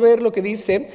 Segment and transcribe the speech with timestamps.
[0.00, 0.88] ver lo que dice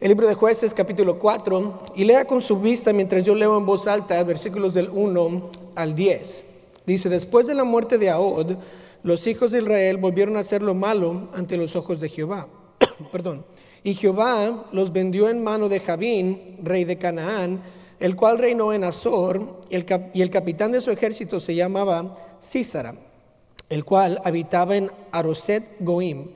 [0.00, 3.64] el libro de jueces capítulo 4 y lea con su vista mientras yo leo en
[3.64, 6.44] voz alta versículos del 1 al 10.
[6.84, 8.56] Dice, después de la muerte de Ahod,
[9.02, 12.48] los hijos de Israel volvieron a hacer lo malo ante los ojos de Jehová.
[13.12, 13.46] Perdón.
[13.82, 17.60] Y Jehová los vendió en mano de Jabín, rey de Canaán,
[18.00, 22.94] el cual reinó en Azor, y el capitán de su ejército se llamaba Císara,
[23.70, 26.28] el cual habitaba en Aroset Goim.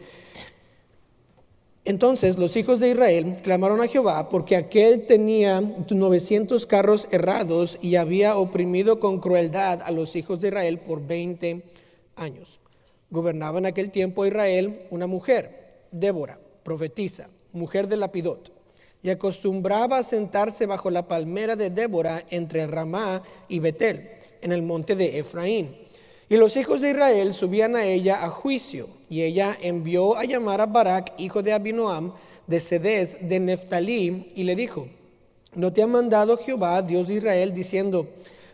[1.88, 7.96] Entonces los hijos de Israel clamaron a Jehová porque aquel tenía 900 carros errados y
[7.96, 11.62] había oprimido con crueldad a los hijos de Israel por 20
[12.16, 12.60] años.
[13.08, 18.52] Gobernaba en aquel tiempo Israel una mujer, Débora, profetisa, mujer de Lapidot,
[19.02, 24.10] y acostumbraba a sentarse bajo la palmera de Débora entre Ramá y Betel,
[24.42, 25.87] en el monte de Efraín
[26.28, 30.60] y los hijos de Israel subían a ella a juicio, y ella envió a llamar
[30.60, 32.12] a Barak, hijo de Abinoam,
[32.46, 34.88] de Cedes, de Neftalí, y le dijo,
[35.54, 38.06] ¿no te ha mandado Jehová, Dios de Israel, diciendo,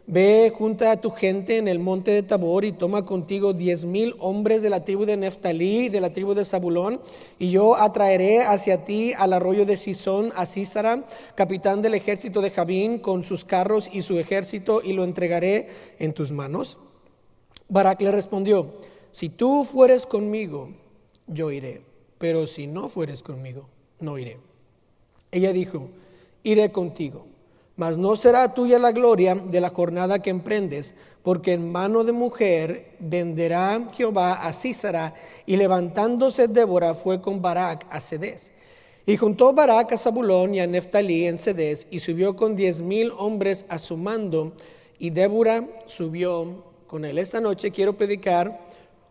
[0.06, 4.14] Ve, junta a tu gente en el monte de Tabor y toma contigo diez mil
[4.18, 7.00] hombres de la tribu de Neftalí y de la tribu de Zabulón,
[7.38, 12.50] y yo atraeré hacia ti al arroyo de Sison a Císara, capitán del ejército de
[12.50, 16.76] Jabín, con sus carros y su ejército, y lo entregaré en tus manos.
[17.68, 18.74] Barak le respondió,
[19.10, 20.70] si tú fueres conmigo,
[21.26, 21.82] yo iré,
[22.18, 23.68] pero si no fueres conmigo,
[24.00, 24.38] no iré.
[25.30, 25.88] Ella dijo,
[26.42, 27.26] iré contigo,
[27.76, 32.12] mas no será tuya la gloria de la jornada que emprendes, porque en mano de
[32.12, 35.14] mujer venderá Jehová a Císara,
[35.46, 38.52] y levantándose Débora fue con Barak a Cedes.
[39.06, 43.12] Y juntó Barak a Zabulón y a Neftalí en Cedes, y subió con diez mil
[43.16, 44.52] hombres a su mando,
[44.98, 47.18] y Débora subió con él.
[47.18, 48.60] Esta noche quiero predicar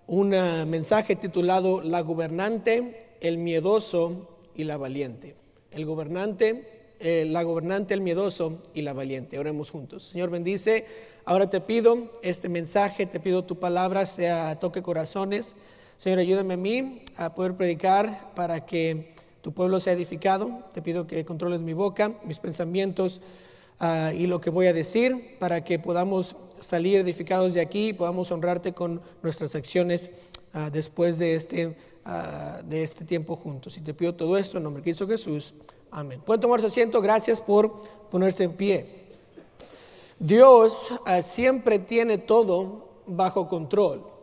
[0.07, 5.35] un mensaje titulado La gobernante, el miedoso y la valiente.
[5.71, 9.39] El gobernante, eh, la gobernante, el miedoso y la valiente.
[9.39, 10.03] Oremos juntos.
[10.03, 10.85] Señor, bendice.
[11.25, 15.55] Ahora te pido este mensaje, te pido tu palabra sea toque corazones.
[15.97, 20.63] Señor, ayúdame a mí a poder predicar para que tu pueblo sea edificado.
[20.73, 23.21] Te pido que controles mi boca, mis pensamientos
[23.79, 27.93] ah, y lo que voy a decir para que podamos salir edificados de aquí y
[27.93, 30.09] podamos honrarte con nuestras acciones
[30.53, 31.75] ah, después de este,
[32.05, 33.77] ah, de este tiempo juntos.
[33.77, 35.53] Y te pido todo esto en nombre de Cristo Jesús.
[35.91, 36.21] Amén.
[36.25, 37.01] Pueden tomarse asiento.
[37.01, 39.03] Gracias por ponerse en pie.
[40.19, 44.13] Dios siempre tiene todo bajo control.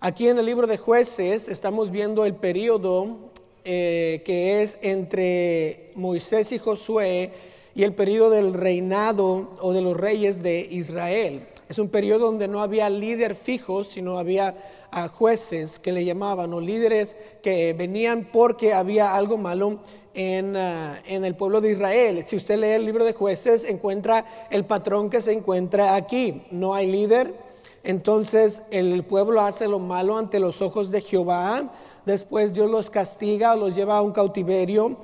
[0.00, 3.32] Aquí en el libro de jueces estamos viendo el periodo
[3.64, 7.32] eh, que es entre Moisés y Josué
[7.74, 11.48] y el periodo del reinado o de los reyes de Israel.
[11.68, 14.54] Es un periodo donde no había líder fijo, sino había
[14.90, 19.80] ah, jueces que le llamaban, o líderes que venían porque había algo malo
[20.12, 22.22] en, ah, en, el pueblo de Israel.
[22.24, 26.42] Si usted lee el libro de jueces, encuentra el patrón que se encuentra aquí.
[26.50, 27.34] No hay líder,
[27.82, 31.72] entonces el pueblo hace lo malo ante los ojos de Jehová
[32.06, 34.96] después Dios los castiga, los lleva a un cautiverio,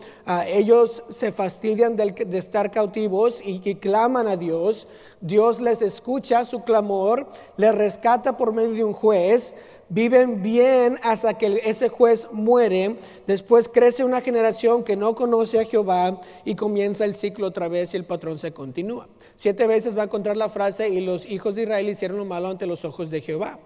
[0.47, 4.87] ellos se fastidian de, estar cautivos y, que claman a Dios,
[5.21, 9.55] Dios les escucha su clamor, les rescata por medio de un juez,
[9.89, 12.97] viven bien hasta que ese juez muere,
[13.27, 17.93] después crece una generación que no conoce a Jehová y comienza el ciclo otra vez
[17.93, 19.09] y el patrón se continúa.
[19.35, 22.49] Siete veces va a encontrar la frase y los hijos de Israel hicieron lo malo
[22.49, 23.59] ante los ojos de Jehová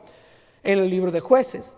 [0.63, 1.75] en el libro de jueces.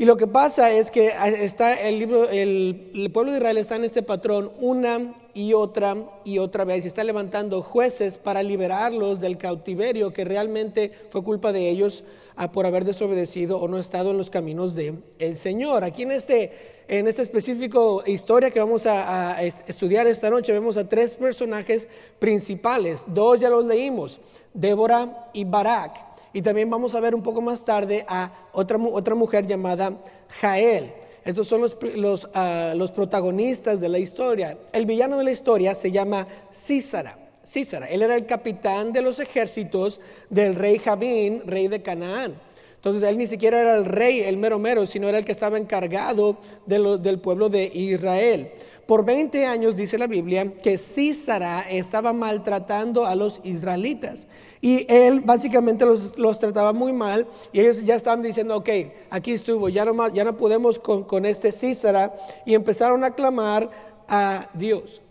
[0.00, 1.10] Y lo que pasa es que
[1.42, 6.38] está el, libro, el, pueblo de Israel está en este patrón una y otra y
[6.38, 11.68] otra vez y está levantando jueces para liberarlos del cautiverio que realmente fue culpa de
[11.68, 12.04] ellos
[12.36, 15.82] ah, por haber desobedecido o no estado en los caminos del el Señor.
[15.82, 16.52] Aquí en este,
[16.86, 21.88] en esta específico historia que vamos a, a estudiar esta noche vemos a tres personajes
[22.20, 23.02] principales.
[23.08, 24.20] Dos ya los leímos,
[24.54, 26.07] Débora y Barak.
[26.32, 29.98] Y también vamos a ver un poco más tarde a otra, otra mujer llamada
[30.40, 30.92] Jael.
[31.24, 34.56] Estos son los, los, ah, los, protagonistas de la historia.
[34.72, 37.18] El villano de la historia se llama Císara.
[37.46, 42.34] Císara, él era el capitán de los ejércitos del rey Jabín, rey de Canaán.
[42.76, 45.58] Entonces él ni siquiera era el rey, el mero mero, sino era el que estaba
[45.58, 48.52] encargado de del pueblo de Israel.
[48.86, 54.28] Por 20 años dice la Biblia que Císara estaba maltratando a los israelitas.
[54.60, 58.68] Y él básicamente los, trataba muy mal y ellos ya estaban diciendo, ok,
[59.10, 62.16] aquí estuvo, ya no, ya no podemos con, con este Císara.
[62.44, 63.70] Y empezaron a clamar
[64.08, 65.02] a Dios.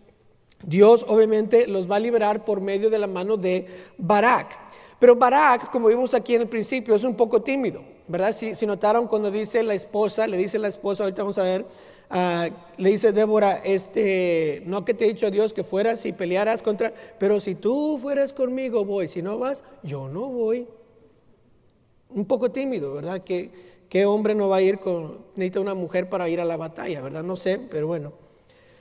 [0.63, 3.67] Dios obviamente los va a liberar por medio de la mano de
[3.97, 4.57] Barak.
[4.99, 8.33] Pero Barak, como vimos aquí en el principio, es un poco tímido, ¿verdad?
[8.33, 11.65] Si, si notaron cuando dice la esposa, le dice la esposa, ahorita vamos a ver,
[12.09, 16.61] Ah, le dice Débora, este, no que te he dicho Dios que fueras y pelearas
[16.61, 20.67] contra, pero si tú fueras conmigo voy, si no vas, yo no voy.
[22.09, 23.21] Un poco tímido, ¿verdad?
[23.23, 27.01] ¿Qué hombre no va a ir con, necesita una mujer para ir a la batalla,
[27.01, 27.23] ¿verdad?
[27.23, 28.13] No sé, pero bueno.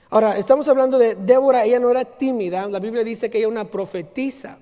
[0.09, 3.51] Ahora, estamos hablando de Débora, ella no era tímida, la Biblia dice que ella era
[3.51, 4.59] una profetisa.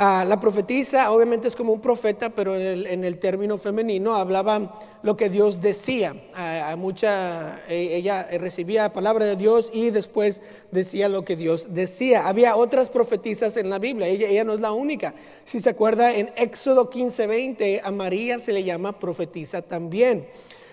[0.00, 5.16] Ah, la profetisa obviamente es como un profeta, pero en el, término femenino hablaba lo
[5.16, 6.14] que Dios decía.
[6.36, 10.40] a mucha, e, ella recibía palabra de Dios y después
[10.70, 12.28] decía lo que Dios decía.
[12.28, 15.16] Había otras profetisas en la Biblia, ella, ella no es la única.
[15.44, 20.28] Si se acuerda, en Éxodo 15, 20 a María se le llama profetisa también.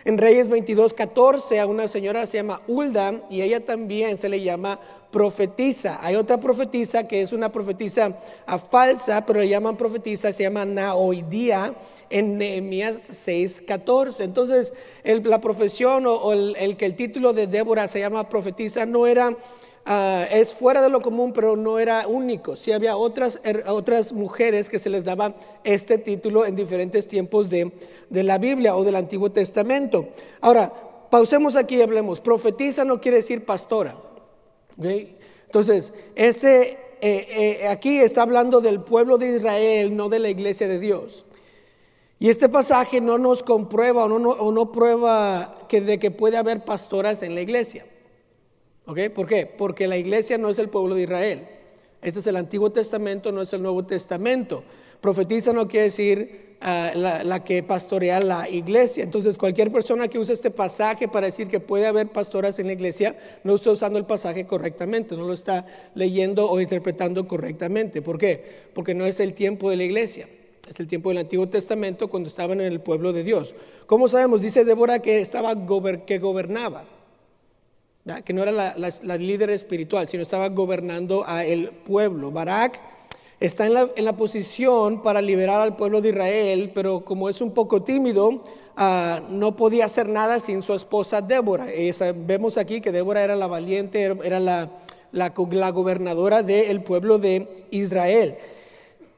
[0.06, 4.40] En Reyes 22, 14 a una señora se llama Ulda y ella también se le
[4.40, 4.80] llama
[5.16, 5.98] profetiza.
[6.02, 10.66] Hay otra profetisa que es una profetisa ah, falsa, pero le llaman profetisa, se llama
[10.66, 11.74] Naoidía
[12.10, 14.26] en Nehemías 6:14.
[14.26, 14.74] Entonces,
[15.06, 19.38] la profesión o, el, que el título de Débora se llama profetisa no era,
[19.86, 22.58] ah, es fuera de lo común, pero no era único.
[22.58, 27.50] Sí había otras, er, otras mujeres que se les daba este título en diferentes tiempos
[27.50, 27.72] de,
[28.10, 30.10] de la Biblia o del Antiguo Testamento.
[30.42, 30.74] Ahora,
[31.10, 32.20] pausemos aquí y hablemos.
[32.20, 33.96] Profetiza no quiere decir pastora.
[34.78, 40.68] Entonces, ese, eh, eh, aquí está hablando del pueblo de Israel, no de la iglesia
[40.68, 41.26] de Dios.
[42.20, 46.38] Y este pasaje no nos comprueba o no, o no prueba que de que puede
[46.38, 47.86] haber pastoras en la iglesia.
[48.86, 49.10] ¿Ok?
[49.14, 49.46] ¿Por qué?
[49.46, 51.48] Porque la iglesia no es el pueblo de Israel.
[52.02, 54.64] Este es el Antiguo Testamento, no es el Nuevo Testamento.
[55.06, 59.04] Profetiza no quiere decir la, que pastorea la iglesia.
[59.04, 62.74] Entonces, cualquier persona que use este pasaje para decir que puede haber pastoras en la
[62.74, 68.02] iglesia, no está usando el pasaje correctamente, no lo está leyendo o interpretando correctamente.
[68.02, 68.64] ¿Por qué?
[68.74, 70.28] Porque no es el tiempo de la iglesia.
[70.68, 73.54] Es el tiempo del Antiguo Testamento cuando estaban en el pueblo de Dios.
[73.86, 74.42] ¿Cómo sabemos?
[74.42, 75.54] Dice Débora que estaba
[76.08, 76.86] que gobernaba,
[78.26, 78.74] que no era la,
[79.04, 82.32] la, líder espiritual, sino estaba gobernando a el pueblo.
[82.32, 82.96] Barak
[83.40, 87.84] está en la, posición para liberar al pueblo de Israel, pero como es un poco
[87.84, 88.44] tímido,
[88.76, 91.68] ah, no podía hacer nada sin su esposa Débora.
[92.16, 94.72] vemos aquí que Débora era la valiente, era la,
[95.12, 98.38] la, gobernadora del pueblo de Israel.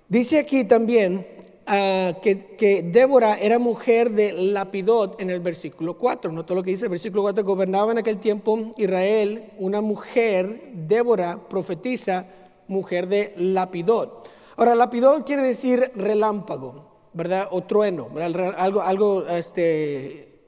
[0.09, 1.27] Dice aquí también
[1.67, 6.31] ah, que, que, Débora era mujer de Lapidot en el versículo 4.
[6.31, 11.47] Notó lo que dice el versículo 4, gobernaba en aquel tiempo Israel una mujer, Débora,
[11.47, 12.25] profetiza,
[12.67, 14.29] mujer de Lapidot.
[14.55, 17.47] Ahora, Lapidot quiere decir relámpago, ¿verdad?
[17.51, 18.09] O trueno,
[18.57, 20.39] algo, algo este,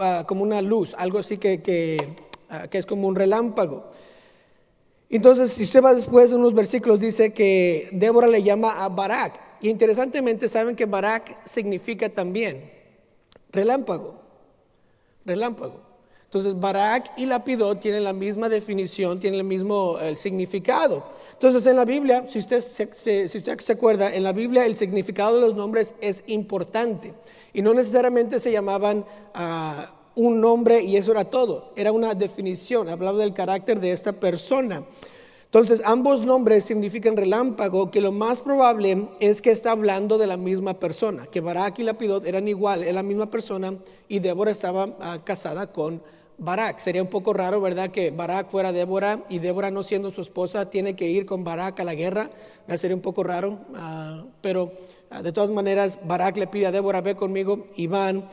[0.00, 2.16] ah, como una luz, algo así que,
[2.50, 3.90] ah, que, es como un relámpago.
[5.10, 9.40] Entonces, si usted va después en unos versículos, dice que Débora le llama a Barak.
[9.60, 12.70] Y interesantemente, saben que Barak significa también
[13.50, 14.20] relámpago.
[15.24, 15.87] Relámpago.
[16.28, 21.02] Entonces, Barak y Lapidot tienen la misma definición, tienen el mismo el significado.
[21.32, 24.76] Entonces, en la Biblia, si usted se, si usted se acuerda, en la Biblia el
[24.76, 27.14] significado de los nombres es importante.
[27.54, 31.72] Y no necesariamente se llamaban a un nombre y eso era todo.
[31.76, 34.84] Era una definición, hablaba del carácter de esta persona.
[35.46, 40.36] Entonces, ambos nombres significan relámpago, que lo más probable es que está hablando de la
[40.36, 43.78] misma persona, que Barak y Lapidot eran igual, es la misma persona
[44.08, 46.02] y Débora estaba ah, casada con
[46.38, 46.78] Barak.
[46.78, 47.90] Sería un poco raro, ¿verdad?
[47.90, 51.80] Que Barak fuera Débora y Débora no siendo su esposa tiene que ir con Barak
[51.80, 52.30] a la guerra.
[52.76, 54.72] Sería un poco raro, ah, pero
[55.10, 58.28] ah, de todas maneras Barak le pide a Débora, ve conmigo y van.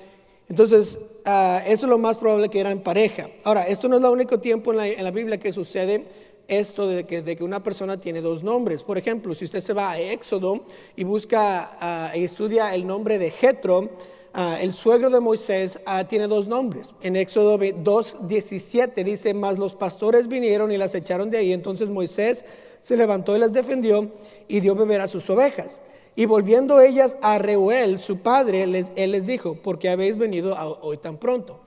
[0.48, 3.28] Entonces, ah, eso es lo más probable que eran pareja.
[3.44, 6.06] Ahora, esto no es el único tiempo en la, en la Biblia que sucede
[6.48, 8.84] esto de que, de que, una persona tiene dos nombres.
[8.84, 10.66] Por ejemplo, si usted se va a Éxodo
[10.96, 13.90] y busca y estudia el nombre de Jetro,
[14.38, 16.90] Ah, el suegro de Moisés ah, tiene dos nombres.
[17.02, 21.54] En Éxodo 2.17 dice, mas los pastores vinieron y las echaron de ahí.
[21.54, 22.44] Entonces Moisés
[22.82, 24.12] se levantó y las defendió
[24.50, 25.82] y dio beber a sus ovejas.
[26.18, 30.54] Y volviendo ellas a Reuel, su padre, les, él les dijo, ¿por qué habéis venido
[30.82, 31.62] hoy tan pronto?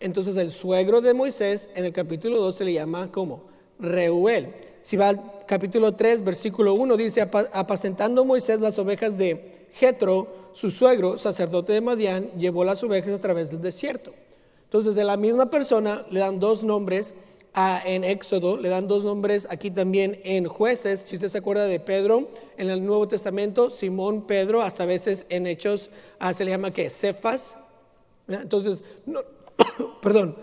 [0.00, 3.42] Entonces el suegro de Moisés en el capítulo 2 se le llama como
[3.78, 4.54] Reuel.
[4.82, 10.70] Si va al capítulo 3, versículo 1, dice, apacentando Moisés las ovejas de Jetro, su
[10.70, 14.12] suegro, sacerdote de Madián, llevó las ovejas a través del desierto.
[14.64, 17.12] Entonces, de la misma persona le dan dos nombres
[17.84, 21.00] en Éxodo, le dan dos nombres aquí también en jueces.
[21.00, 25.26] Si usted se acuerda de Pedro en el Nuevo Testamento, Simón Pedro, hasta a veces
[25.28, 27.56] en Hechos ah, se le llama que Cefas.
[28.28, 29.20] Entonces, no,
[30.02, 30.36] perdón,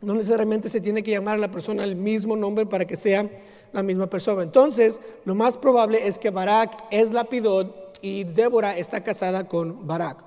[0.00, 3.28] no necesariamente se tiene que llamar a la persona el mismo nombre para que sea
[3.72, 4.42] la misma persona.
[4.42, 10.24] Entonces, lo más probable es que Barak es lapidot y Débora está casada con Barak.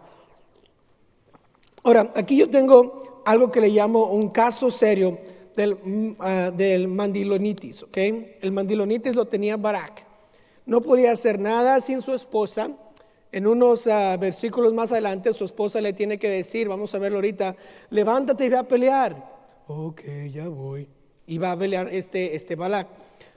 [1.83, 5.19] Ahora, aquí yo tengo algo que le llamo un caso serio
[5.55, 7.83] del, mm, ah, del mandilonitis.
[7.83, 8.33] ¿okay?
[8.41, 10.03] El mandilonitis lo tenía Barak.
[10.65, 12.71] No podía hacer nada sin su esposa.
[13.31, 17.17] En unos ah, versículos más adelante su esposa le tiene que decir, vamos a verlo
[17.17, 17.55] ahorita,
[17.89, 19.35] levántate y ve a pelear.
[19.67, 20.01] Ok,
[20.31, 20.87] ya voy.
[21.27, 22.87] Y va a pelear este, este Barak.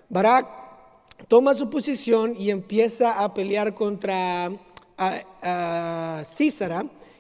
[0.09, 0.68] Barak
[1.27, 4.51] toma su posición y empieza a pelear contra
[4.97, 6.23] a,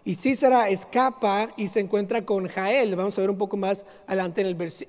[0.04, 2.96] y Císara escapa y se encuentra con Jael.
[2.96, 4.40] Vamos a ver un poco más adelante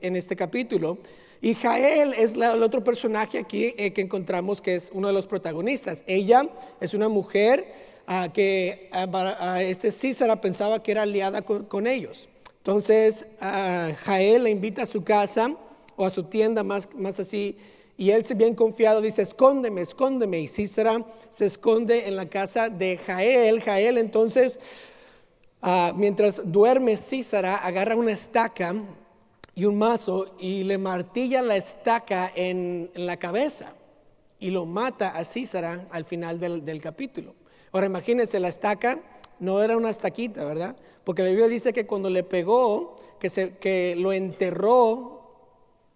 [0.02, 0.98] en, este capítulo.
[1.42, 5.26] Y Jael es el otro personaje aquí eh, que encontramos que es uno de los
[5.26, 6.06] protagonistas.
[6.08, 6.48] Ella
[6.80, 7.66] es una mujer
[8.08, 12.30] ah, que uh, este Císara pensaba que era aliada con, ellos.
[12.60, 15.54] Entonces Jael la invita a su casa
[15.98, 17.58] o a su tienda más, más así
[18.00, 20.40] y él, bien confiado, dice, escóndeme, escóndeme.
[20.40, 23.62] Y Císara se esconde en la casa de Jael.
[23.62, 24.58] Jael entonces,
[25.62, 28.74] ah, mientras duerme Císara, agarra una estaca
[29.54, 33.74] y un mazo y le martilla la estaca en, la cabeza
[34.40, 37.36] y lo mata a Císara al final del, capítulo.
[37.74, 38.98] Ahora imagínense, la estaca
[39.42, 40.74] no era una estaquita, ¿verdad?
[41.04, 45.34] Porque la Biblia dice que cuando le pegó, que, se, que lo enterró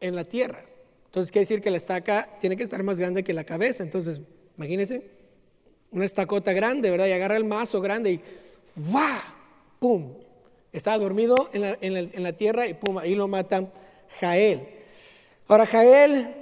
[0.02, 0.66] en la tierra.
[1.14, 3.84] Entonces quiere decir que la estaca tiene que estar más grande que la cabeza.
[3.84, 4.20] Entonces,
[4.58, 5.04] imagínense,
[5.92, 7.06] una estacota grande, ¿verdad?
[7.06, 8.22] Y agarra el mazo grande y
[8.92, 9.22] ¡va!
[9.78, 10.16] ¡Pum!
[10.72, 12.98] Estaba dormido en la, tierra y ¡pum!
[12.98, 13.72] Ahí lo mata
[14.20, 14.68] Jael.
[15.48, 16.34] Ahora, Jael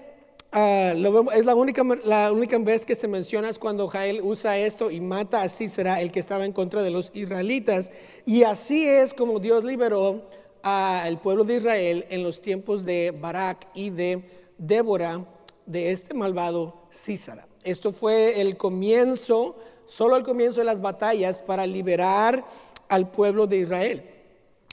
[0.54, 0.94] ah,
[1.36, 5.01] es la única, la única vez que se menciona es cuando Jael usa esto y
[5.01, 7.92] mata a será el que estaba en contra de los israelitas.
[8.25, 10.30] Y así es como Dios liberó
[10.63, 15.25] al pueblo de Israel en los tiempos de Barak y de Débora
[15.65, 17.48] de este malvado Císara.
[17.63, 22.46] Esto fue el comienzo, solo el comienzo de las batallas para liberar
[22.88, 24.03] al pueblo de Israel.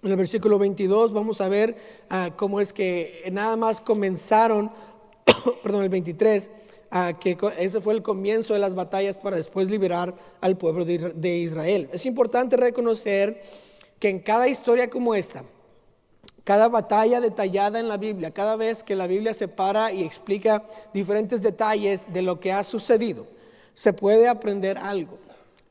[0.02, 1.76] En el versículo 22 vamos a ver
[2.10, 4.70] ah, cómo es que nada más comenzaron,
[5.62, 6.50] perdón, el 23,
[6.90, 11.38] ah, que ese fue el comienzo de las batallas para después liberar al pueblo de
[11.38, 11.88] Israel.
[11.94, 13.40] Es importante reconocer
[13.98, 15.44] que en cada historia como esta,
[16.44, 20.64] cada batalla detallada en la Biblia, cada vez que la Biblia se para y explica
[20.94, 23.26] diferentes detalles de lo que ha sucedido,
[23.74, 25.18] se puede aprender algo.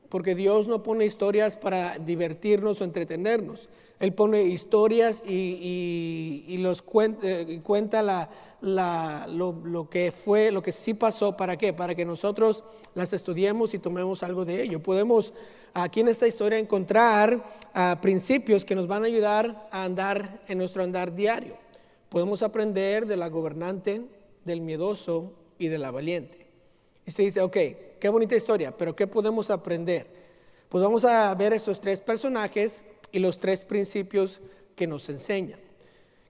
[0.10, 3.68] Porque Dios no pone historias para divertirnos o entretenernos.
[4.00, 6.84] Él pone historias y, los
[7.24, 11.36] eh, cuenta, la, lo, que fue, lo que sí pasó.
[11.36, 11.74] ¿Para qué?
[11.74, 12.64] Para que nosotros
[12.94, 14.84] las estudiemos y tomemos algo de ello.
[14.84, 15.34] Podemos
[15.74, 20.60] aquí en esta historia encontrar ah, principios que nos van a ayudar a andar en
[20.60, 21.56] nuestro andar diario.
[22.10, 24.04] Podemos aprender de la gobernante,
[24.46, 26.48] del miedoso y de la valiente.
[27.06, 27.58] Y usted dice, ok,
[28.00, 30.08] qué bonita historia, pero ¿qué podemos aprender?
[30.70, 34.40] Pues vamos a ver estos tres personajes y los tres principios
[34.76, 35.60] que nos enseñan.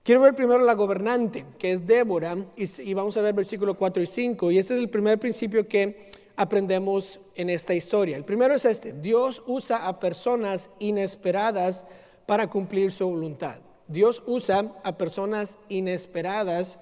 [0.02, 4.06] Quiero ver primero la gobernante, que es Débora, y, vamos a ver versículo 4 y
[4.06, 4.50] 5.
[4.50, 8.16] Y ese es el primer principio que aprendemos en esta historia.
[8.16, 11.84] El primero es este, Dios usa a personas inesperadas
[12.24, 13.58] para cumplir su voluntad.
[13.86, 16.78] Dios usa a personas inesperadas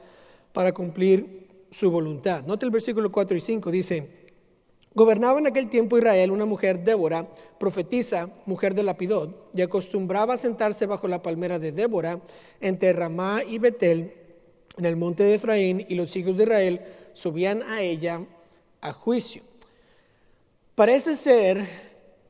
[0.52, 2.44] para cumplir su voluntad.
[2.44, 4.25] Note el versículo 4 y 5, dice,
[4.96, 7.28] gobernaba en aquel tiempo Israel una mujer, Débora,
[7.60, 12.18] profetisa, mujer de Lapidot, y acostumbraba sentarse bajo la palmera de Débora
[12.62, 14.14] entre Ramá y Betel,
[14.78, 16.80] en el monte de Efraín, y los hijos de Israel
[17.12, 18.24] subían a ella
[18.80, 19.42] a juicio.
[20.74, 21.68] Parece ser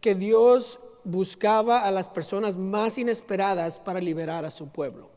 [0.01, 5.11] que Dios buscaba a las personas más inesperadas para liberar a su pueblo.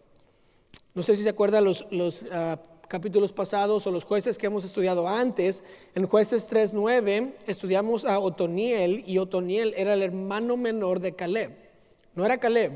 [0.93, 4.65] No sé si se acuerdan los, los ah, capítulos pasados o los jueces que hemos
[4.65, 5.63] estudiado antes.
[5.95, 11.51] En jueces 3.9 estudiamos a Otoniel y Otoniel era el hermano menor de Caleb.
[12.15, 12.73] No era Caleb,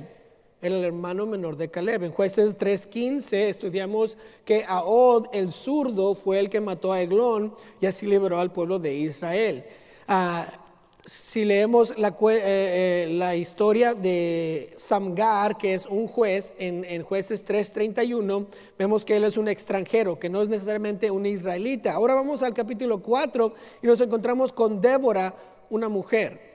[0.62, 2.04] era el hermano menor de Caleb.
[2.04, 7.88] En jueces 3.15 estudiamos que Ahod, el zurdo, fue el que mató a Eglón y
[7.88, 9.66] así liberó al pueblo de Israel.
[10.08, 10.63] Ah,
[11.06, 17.46] si leemos la, eh, eh, la, historia de Samgar, que es un juez en, jueces
[17.46, 21.94] 3.31, vemos que él es un extranjero, que no es necesariamente un israelita.
[21.94, 25.36] Ahora vamos al capítulo 4 y nos encontramos con Débora,
[25.70, 26.54] una mujer.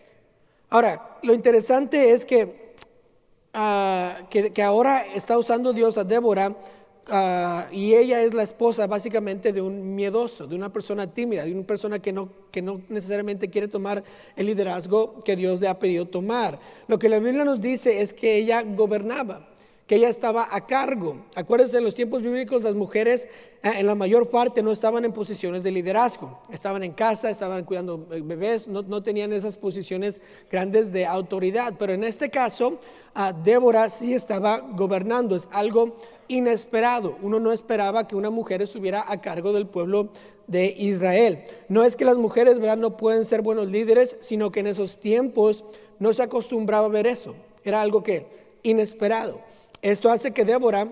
[0.70, 2.74] Ahora, lo interesante es que,
[3.52, 6.56] ah, que ahora está usando Dios a Débora
[7.10, 11.54] Ah, y ella es la esposa básicamente de un miedoso, de una persona tímida, de
[11.54, 14.04] una persona que no, que no necesariamente quiere tomar
[14.36, 16.60] el liderazgo que Dios le ha pedido tomar.
[16.86, 19.47] Lo que la Biblia nos dice es que ella gobernaba,
[19.88, 21.16] que ella estaba a cargo.
[21.34, 23.26] Acuérdense, en los tiempos bíblicos las mujeres
[23.62, 27.64] eh, en la mayor parte no estaban en posiciones de liderazgo, estaban en casa, estaban
[27.64, 32.78] cuidando bebés, no, tenían esas posiciones grandes de autoridad, pero en este caso
[33.42, 35.96] Débora sí estaba gobernando, es algo
[36.28, 37.16] inesperado.
[37.22, 40.10] Uno no esperaba que una mujer estuviera a cargo del pueblo
[40.46, 41.44] de Israel.
[41.68, 42.76] No es que las mujeres ¿verdad?
[42.76, 45.64] no pueden ser buenos líderes, sino que en esos tiempos
[45.98, 47.34] no se acostumbraba a ver eso.
[47.64, 48.26] Era algo que
[48.62, 49.40] inesperado.
[49.82, 50.88] Esto hace que Débora,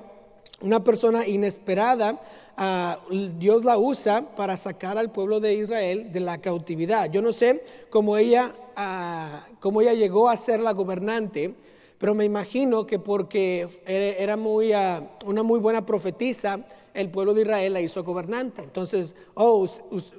[0.61, 2.21] una persona inesperada,
[2.57, 3.01] ah,
[3.39, 7.11] Dios la usa para sacar al pueblo de Israel de la cautividad.
[7.11, 11.55] Yo no sé cómo ella, ah, cómo ella llegó a ser la gobernante,
[11.99, 16.65] pero me imagino que porque era muy, ah, una muy buena profetisa,
[16.95, 18.63] el pueblo de Israel la hizo gobernante.
[18.63, 19.69] Entonces, oh,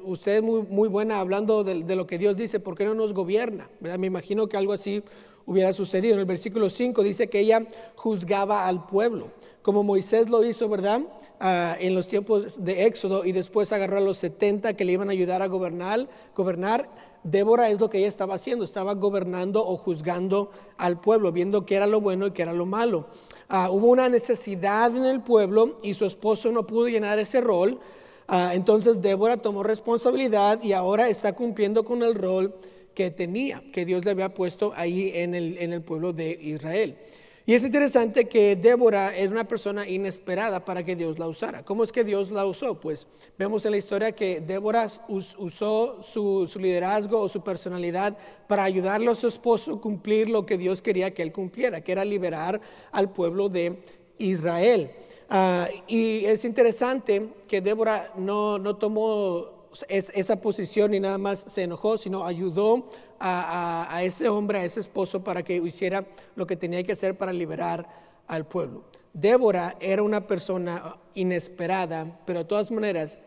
[0.03, 3.13] usted es muy, muy buena hablando de, lo que Dios dice, ¿por qué no nos
[3.13, 3.69] gobierna?
[3.79, 5.03] Me imagino que algo así
[5.47, 6.13] hubiera sucedido.
[6.13, 9.31] En el versículo 5 dice que ella juzgaba al pueblo,
[9.63, 11.01] como Moisés lo hizo, ¿verdad?
[11.39, 15.09] Ah, en los tiempos de Éxodo y después agarró a los 70 que le iban
[15.09, 16.89] a ayudar a gobernar, gobernar.
[17.23, 21.75] Débora es lo que ella estaba haciendo, estaba gobernando o juzgando al pueblo, viendo qué
[21.75, 23.07] era lo bueno y qué era lo malo.
[23.49, 27.79] Ah, hubo una necesidad en el pueblo y su esposo no pudo llenar ese rol.
[28.27, 32.53] Ah, entonces Débora tomó responsabilidad y ahora está cumpliendo con el rol
[32.97, 36.97] que tenía, que Dios le había puesto ahí en el, en el pueblo de Israel.
[37.45, 41.63] Y es interesante que Débora era una persona inesperada para que Dios la usara.
[41.63, 42.79] ¿Cómo es que Dios la usó?
[42.79, 43.05] Pues
[43.37, 49.15] vemos en la historia que Débora usó su, liderazgo o su personalidad para ayudarle a
[49.15, 52.59] su esposo a cumplir lo que Dios quería que él cumpliera, que era liberar
[52.91, 53.77] al pueblo de
[54.17, 54.89] Israel.
[55.29, 59.56] Ah, y es interesante que Débora no, no tomó
[59.89, 65.23] esa posición y nada más se enojó, sino ayudó a, ese hombre, a ese esposo,
[65.23, 66.05] para que hiciera
[66.35, 67.87] lo que tenía que hacer para liberar
[68.27, 68.83] al pueblo.
[69.13, 73.17] Débora era una persona inesperada, pero de todas maneras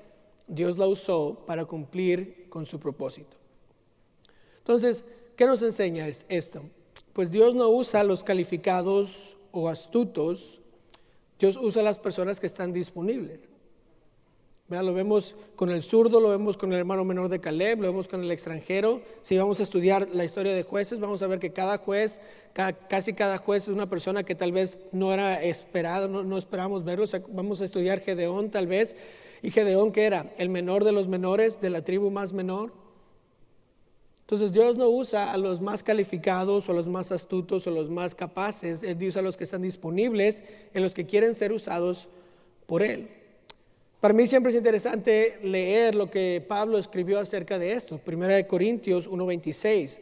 [0.46, 3.36] Dios la usó para cumplir con su propósito.
[4.58, 5.04] Entonces,
[5.36, 6.62] ¿qué nos enseña esto?
[7.12, 10.60] Pues Dios no usa los calificados o astutos,
[11.38, 13.49] Dios usa las personas que están disponibles.
[14.70, 18.06] Lo vemos con el zurdo, lo vemos con el hermano menor de Caleb, lo vemos
[18.06, 19.02] con el extranjero.
[19.20, 22.20] Si vamos a estudiar la historia de jueces, vamos a ver que cada juez,
[22.88, 27.04] casi cada juez es una persona que tal vez no era esperada, no, esperamos verlo.
[27.30, 28.94] vamos a estudiar Gedeón tal vez.
[29.42, 30.32] ¿Y Gedeón que era?
[30.36, 32.72] El menor de los menores, de la tribu más menor.
[34.20, 37.90] Entonces Dios no usa a los más calificados o a los más astutos o los
[37.90, 42.08] más capaces, Dios usa a los que están disponibles, en los que quieren ser usados
[42.66, 43.19] por Él.
[44.00, 47.98] Para mí siempre es interesante leer lo que Pablo escribió acerca de esto.
[47.98, 50.00] Primera de Corintios 1:26.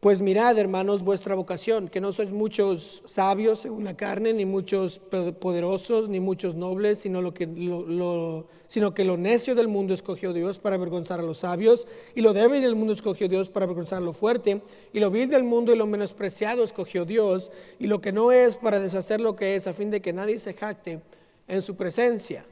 [0.00, 4.98] Pues mirad, hermanos, vuestra vocación, que no sois muchos sabios según la carne, ni muchos
[4.98, 10.58] poderosos, ni muchos nobles, sino, que, lo, sino que lo necio del mundo escogió Dios
[10.58, 14.04] para avergonzar a los sabios, y lo débil del mundo escogió Dios para avergonzar a
[14.04, 14.62] lo fuerte,
[14.94, 18.56] y lo vil del mundo y lo menospreciado escogió Dios, y lo que no es
[18.56, 21.00] para deshacer lo que es, a fin de que nadie se jacte
[21.46, 22.46] en su presencia.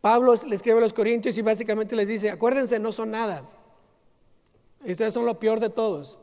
[0.00, 3.44] Pablo le escribe a los corintios y básicamente les dice, acuérdense, no son nada.
[4.84, 6.18] Ustedes son lo peor de todos.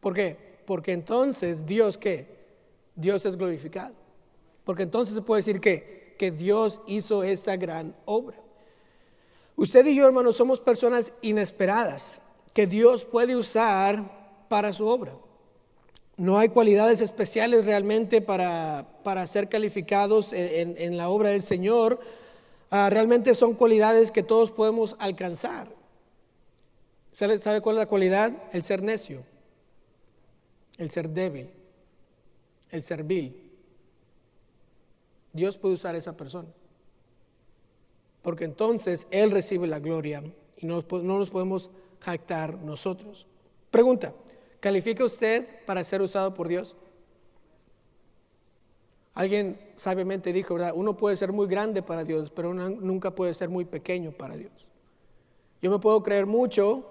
[0.00, 0.36] ¿Por qué?
[0.64, 2.38] Porque entonces Dios qué?
[2.94, 3.94] Dios es glorificado.
[4.64, 8.38] Porque entonces se puede decir que, que Dios hizo esa gran obra.
[9.56, 12.20] Usted y yo, hermanos, somos personas inesperadas
[12.54, 15.12] que Dios puede usar para su obra.
[16.16, 22.00] No hay cualidades especiales realmente para, para ser calificados en, en la obra del Señor
[22.70, 25.68] Ah, realmente son cualidades que todos podemos alcanzar.
[27.12, 28.32] ¿Sabe cuál es la cualidad?
[28.52, 29.24] El ser necio,
[30.76, 31.50] el ser débil,
[32.70, 33.50] el ser vil.
[35.32, 36.48] Dios puede usar a esa persona.
[38.22, 40.22] Porque entonces Él recibe la gloria
[40.58, 43.26] y no, no nos podemos jactar nosotros.
[43.70, 44.14] Pregunta,
[44.60, 46.76] ¿califica usted para ser usado por Dios?
[49.18, 50.74] Alguien sabiamente dijo, ¿verdad?
[50.76, 54.36] Uno puede ser muy grande para Dios, pero uno nunca puede ser muy pequeño para
[54.36, 54.52] Dios.
[55.60, 56.86] Yo me puedo creer mucho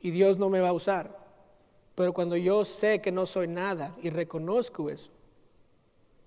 [0.00, 1.16] y Dios no me va a usar.
[1.94, 5.12] Pero cuando yo sé que no soy nada y reconozco eso,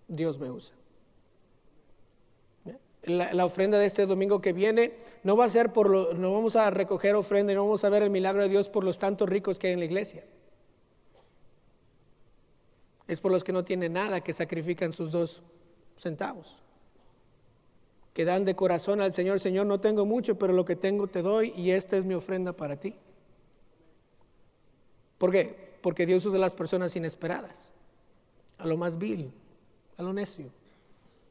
[0.08, 0.74] Dios me usa.
[3.04, 6.32] La, la, ofrenda de este domingo que viene no va a ser por lo, no
[6.32, 9.00] vamos a recoger ofrenda y no vamos a ver el milagro de Dios por los
[9.00, 10.24] tantos ricos que hay en la iglesia
[13.10, 15.42] es por los que no tienen nada, que sacrifican sus dos
[15.98, 16.56] centavos,
[18.14, 21.24] que dan de corazón al Señor, Señor, no tengo mucho, pero lo que tengo te
[21.24, 22.96] doy y esta es mi ofrenda para ti.
[25.18, 25.74] ¿Por qué?
[25.82, 27.58] Porque Dios usa a las personas inesperadas,
[28.60, 29.32] a lo más vil,
[29.98, 30.46] a lo necio.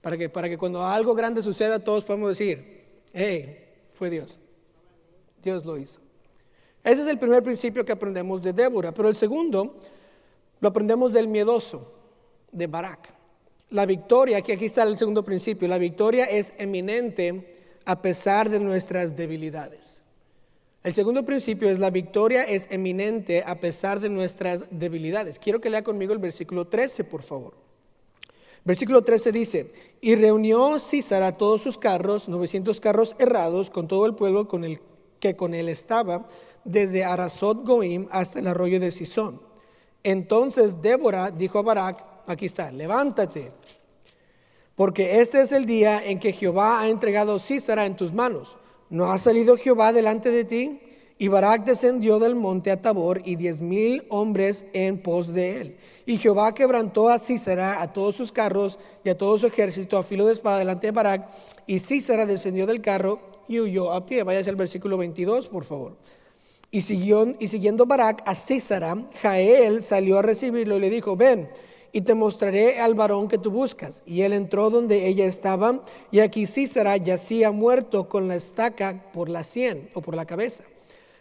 [0.03, 4.41] Para que, para que cuando algo grande suceda todos podamos decir, hey, fue Dios.
[5.41, 6.01] Dios lo hizo.
[6.83, 8.93] Ese es el primer principio que aprendemos de Débora.
[8.93, 9.77] Pero el segundo
[10.61, 11.93] lo aprendemos del miedoso,
[12.53, 13.15] de Barak.
[13.71, 19.17] La victoria, aquí está el segundo principio, la victoria es eminente a pesar de nuestras
[19.17, 20.03] debilidades.
[20.83, 25.39] El segundo principio es la victoria es eminente a pesar de nuestras debilidades.
[25.39, 27.55] Quiero que lea conmigo el versículo 13, por favor.
[28.65, 34.07] Versículo 13 dice, y reunió César a todos sus carros, 900 carros errados, con todo
[34.07, 34.81] el pueblo con el
[35.21, 36.27] que con él estaba,
[36.65, 39.48] desde Arasot Goim hasta el arroyo de Sison.
[40.03, 43.53] Entonces Débora dijo a Barak, aquí está, levántate,
[44.75, 48.57] porque este es el día en que Jehová ha entregado Císara en tus manos.
[48.91, 50.81] ¿No ha salido Jehová delante de ti?
[51.21, 55.77] Y Barak descendió del monte a Tabor y diez mil hombres en pos de él.
[56.07, 60.05] Y Jehová quebrantó a Císara, a todos sus carros y a todo su ejército a
[60.05, 61.29] filo de espada delante de Barak.
[61.67, 64.23] Y Císara descendió del carro y huyó a pie.
[64.23, 65.97] Váyase al versículo 22, por favor.
[66.71, 71.49] Y, siguió, y siguiendo Barak a Císara, Jael salió a recibirlo y le dijo, ven
[71.93, 74.03] y te mostraré al varón que tú buscas.
[74.07, 79.29] Y él entró donde ella estaba, y aquí Císara yacía muerto con la estaca por
[79.29, 80.65] la sien o por la cabeza.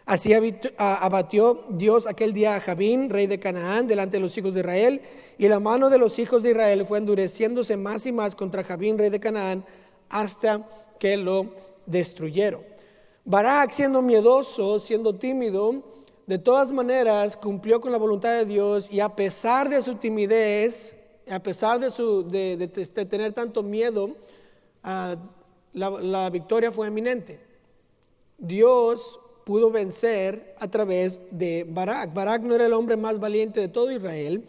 [0.04, 0.32] Así
[0.78, 5.02] abatió Dios aquel día a Jabín, rey de Canaán, delante de los hijos de Israel,
[5.36, 8.96] y la mano de los hijos de Israel fue endureciéndose más y más contra Jabín,
[8.96, 9.66] rey de Canaán,
[10.08, 10.66] hasta
[10.98, 11.52] que lo
[11.84, 12.62] destruyeron.
[13.28, 15.82] Barak, siendo miedoso, siendo tímido,
[16.26, 20.94] de todas maneras cumplió con la voluntad de Dios y a pesar de su timidez,
[21.30, 22.68] a pesar de,
[23.06, 24.16] tener tanto miedo,
[24.82, 25.14] ah,
[25.74, 27.38] la, la victoria fue eminente.
[28.38, 32.14] Dios pudo vencer a través de Barak.
[32.14, 34.42] Barak no era el hombre más valiente de todo Israel.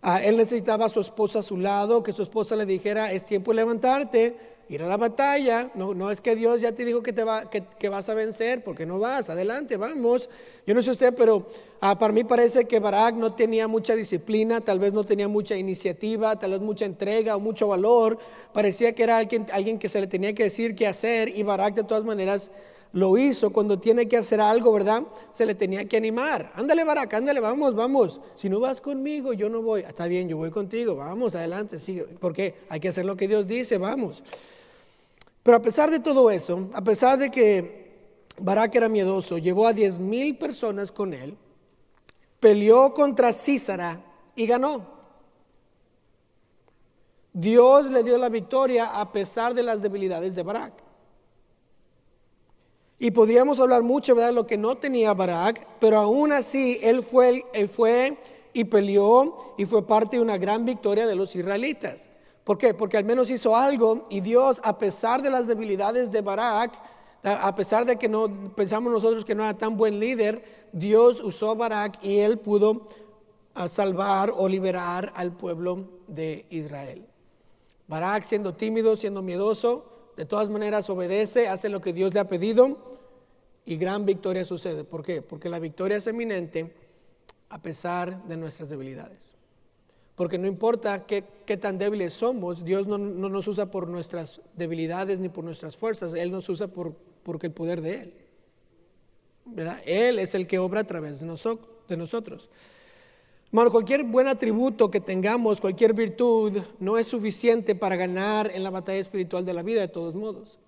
[0.00, 3.24] Ah, él necesitaba a su esposa a su lado, que su esposa le dijera, es
[3.24, 4.36] tiempo de levantarte,
[4.68, 5.70] ir a la batalla.
[5.74, 8.62] No, no es que Dios ya te dijo que, te va, que, vas a vencer,
[8.64, 10.28] porque no vas, adelante, vamos.
[10.66, 11.48] Yo no sé usted, pero
[11.80, 15.56] ah, para mí parece que Barak no tenía mucha disciplina, tal vez no tenía mucha
[15.56, 18.18] iniciativa, tal vez mucha entrega o mucho valor.
[18.52, 21.74] Parecía que era alguien, alguien que se le tenía que decir qué hacer y Barak
[21.74, 22.50] de todas maneras
[22.92, 25.04] lo hizo cuando tiene que hacer algo, ¿verdad?
[25.32, 26.52] Se le tenía que animar.
[26.54, 28.20] Ándale, Barak, ándale, vamos, vamos.
[28.34, 29.82] Si no vas conmigo, yo no voy.
[29.82, 32.04] Está bien, yo voy contigo, vamos, adelante, sigue.
[32.04, 34.22] Porque hay que hacer lo que Dios dice, vamos.
[35.42, 37.82] Pero a pesar de todo eso, a pesar de que
[38.38, 41.36] Barak era miedoso, llevó a diez mil personas con él,
[42.40, 44.04] peleó contra Císara
[44.36, 44.92] y ganó.
[47.32, 50.81] Dios le dio la victoria a pesar de las debilidades de Barak.
[53.02, 57.44] Y podríamos hablar mucho, ¿verdad?, lo que no tenía Barak, pero aún así él fue,
[57.52, 58.16] él fue
[58.52, 62.08] y peleó y fue parte de una gran victoria de los israelitas.
[62.44, 62.74] ¿Por qué?
[62.74, 66.74] Porque al menos hizo algo y Dios, a pesar de las debilidades de Barak,
[67.24, 71.56] a pesar de que no pensamos nosotros que no era tan buen líder, Dios usó
[71.56, 72.86] Barak y él pudo
[73.54, 77.04] ah, salvar o liberar al pueblo de Israel.
[77.88, 79.86] Barak siendo tímido, siendo miedoso,
[80.16, 82.91] de todas maneras obedece, hace lo que Dios le ha pedido
[83.64, 84.84] y gran victoria sucede.
[84.84, 85.22] ¿Por qué?
[85.22, 86.74] Porque la victoria es eminente
[87.48, 89.32] a pesar de nuestras debilidades.
[90.14, 91.22] Porque no importa qué,
[91.56, 96.30] tan débiles somos, Dios no, nos usa por nuestras debilidades ni por nuestras fuerzas, Él
[96.30, 98.14] nos usa por, porque el poder de Él.
[99.44, 99.80] ¿verdad?
[99.86, 102.50] Él es el que obra a través de, nosotros.
[103.48, 108.70] Hermano, cualquier buen atributo que tengamos, cualquier virtud, no es suficiente para ganar en la
[108.70, 110.58] batalla espiritual de la vida de todos modos.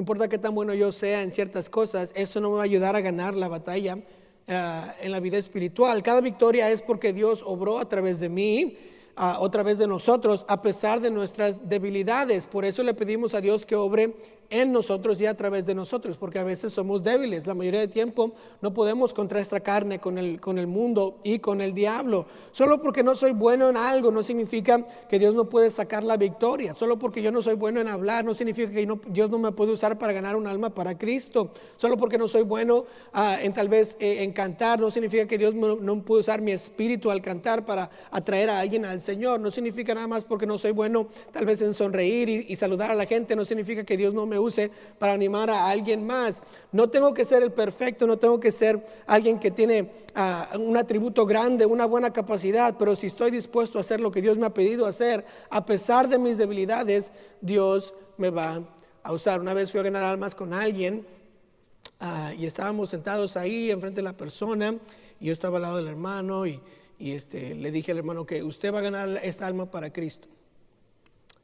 [0.00, 2.64] No importa qué tan bueno yo sea en ciertas cosas, eso no me va a
[2.64, 3.98] ayudar a ganar la batalla
[4.46, 6.02] eh, en la vida espiritual.
[6.02, 8.78] Cada victoria es porque Dios obró a través de mí,
[9.14, 12.46] a través de nosotros, a pesar de nuestras debilidades.
[12.46, 14.14] Por eso le pedimos a Dios que obre
[14.50, 17.46] en nosotros y a través de nosotros, porque a veces somos débiles.
[17.46, 21.38] La mayoría del tiempo no podemos contra esta carne con el, con el mundo y
[21.38, 22.26] con el diablo.
[22.50, 26.16] Solo porque no soy bueno en algo no significa que Dios no puede sacar la
[26.16, 26.74] victoria.
[26.74, 29.72] Solo porque yo no soy bueno en hablar no significa que Dios no me puede
[29.72, 31.52] usar para ganar un alma para Cristo.
[31.76, 35.38] Solo porque no soy bueno ah, en tal vez eh, en cantar no significa que
[35.38, 39.38] Dios no, puede usar mi espíritu al cantar para atraer a alguien al Señor.
[39.38, 42.90] No significa nada más porque no soy bueno tal vez en sonreír y, y saludar
[42.90, 43.36] a la gente.
[43.36, 46.42] No significa que Dios no me use para animar a alguien más.
[46.72, 50.76] No tengo que ser el perfecto, no tengo que ser alguien que tiene ah, un
[50.76, 54.46] atributo grande, una buena capacidad, pero si estoy dispuesto a hacer lo que Dios me
[54.46, 58.62] ha pedido hacer, a pesar de mis debilidades, Dios me va
[59.02, 59.40] a usar.
[59.40, 61.06] Una vez fui a ganar almas con alguien
[62.00, 64.76] ah, y estábamos sentados ahí enfrente de la persona
[65.20, 66.60] y yo estaba al lado del hermano y,
[66.98, 70.28] este, le dije al hermano que usted va a ganar esta alma para Cristo.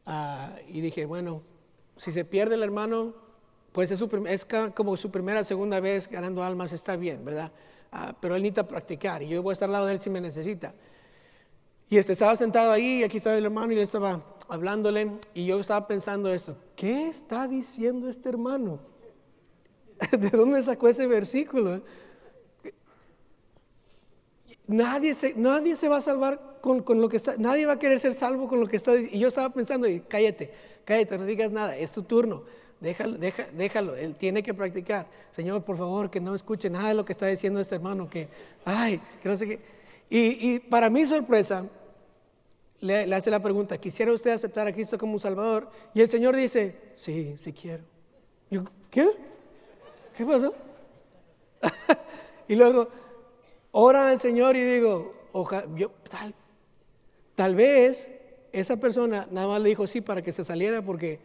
[0.04, 1.42] Ah, y dije, bueno,
[1.96, 3.14] si se pierde el hermano,
[3.72, 7.52] pues es, es como su primera, segunda vez ganando almas, está bien, ¿verdad?
[7.92, 10.10] Ah, pero él necesita practicar y yo voy a estar al lado de él si
[10.10, 10.74] me necesita.
[11.88, 15.46] Y este, estaba sentado ahí, y aquí estaba el hermano y yo estaba hablándole y
[15.46, 18.80] yo estaba pensando esto, ¿qué está diciendo este hermano?
[20.18, 21.82] ¿De dónde sacó ese versículo?
[24.66, 27.78] Nadie se, nadie se va a salvar con, con, lo que está, nadie va a
[27.78, 29.16] querer ser salvo con lo que está diciendo.
[29.16, 30.52] Y yo estaba pensando, y cállate,
[30.86, 32.44] cállate, no digas nada, es su turno.
[32.80, 35.06] Déjalo, déjalo, él tiene que practicar.
[35.30, 38.28] Señor, por favor, que no escuche nada de lo que está diciendo este hermano, que,
[38.64, 39.60] ay, que no sé qué.
[40.08, 41.66] Y, para mi sorpresa,
[42.80, 45.70] le, hace la pregunta, ¿quisiera usted aceptar a Cristo como un Salvador?
[45.94, 47.82] Y el Señor dice, sí, sí quiero.
[48.90, 49.10] ¿qué?
[50.16, 50.54] ¿Qué pasó?
[52.48, 52.88] y luego,
[53.72, 56.34] ora al Señor y digo, ojalá, yo, tal,
[57.34, 58.08] tal vez
[58.60, 61.18] esa persona nada más le dijo sí para que se saliera porque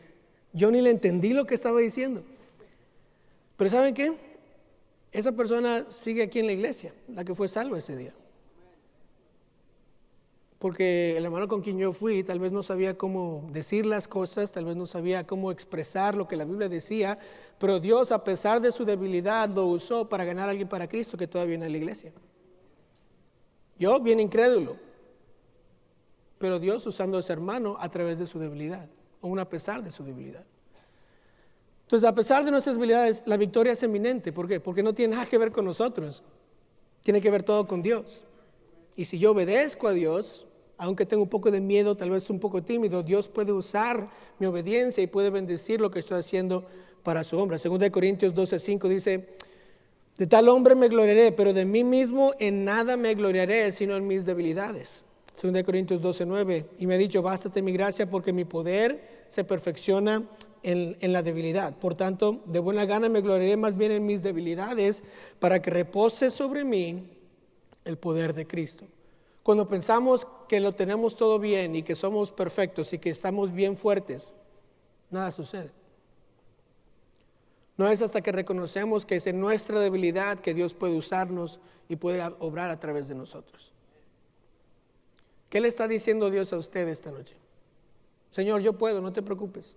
[0.54, 2.24] yo ni le entendí lo que estaba diciendo.
[3.58, 4.14] Pero ¿saben qué?
[5.12, 8.14] Esa persona sigue aquí en la iglesia, la que fue salva ese día
[10.62, 14.52] porque el hermano con quien yo fui tal vez no sabía cómo decir las cosas,
[14.52, 17.18] tal vez no sabía cómo expresar lo que la Biblia decía,
[17.58, 21.18] pero Dios a pesar de su debilidad lo usó para ganar a alguien para Cristo
[21.18, 22.12] que todavía viene a la iglesia.
[23.80, 24.78] Yo bien incrédulo,
[26.42, 28.90] pero Dios usando a ese hermano a través de su debilidad,
[29.22, 30.44] aún a pesar de su debilidad.
[31.84, 34.34] Entonces, a pesar de nuestras debilidades, la victoria es eminente.
[34.34, 34.60] ¿Por qué?
[34.60, 36.24] Porque no tiene nada que ver con nosotros,
[37.04, 38.24] tiene que ver todo con Dios.
[38.96, 42.40] Y si yo obedezco a Dios, aunque tengo un poco de miedo, tal vez un
[42.40, 46.66] poco tímido, Dios puede usar mi obediencia y puede bendecir lo que estoy haciendo
[47.04, 47.60] para su obra.
[47.60, 49.36] Según de Corintios 12:5 dice,
[50.18, 54.08] de tal hombre me gloriaré, pero de mí mismo en nada me gloriaré, sino en
[54.08, 55.04] mis debilidades.
[55.42, 59.44] Según de Corintios 12:9, y me ha dicho, bástate mi gracia porque mi poder se
[59.44, 60.24] perfecciona
[60.62, 61.76] en, en, la debilidad.
[61.80, 65.02] Por tanto, de buena gana me gloriaré más bien en mis debilidades
[65.40, 67.10] para que repose sobre mí
[67.86, 68.86] el poder de Cristo.
[69.42, 73.76] Cuando pensamos que lo tenemos todo bien y que somos perfectos y que estamos bien
[73.76, 74.32] fuertes,
[75.10, 75.72] nada sucede.
[77.78, 81.96] No es hasta que reconocemos que es en nuestra debilidad que Dios puede usarnos y
[81.96, 83.71] puede obrar a través de nosotros.
[85.52, 87.36] ¿Qué le está diciendo Dios a usted esta noche?
[88.32, 89.76] Señor, yo puedo, no te preocupes.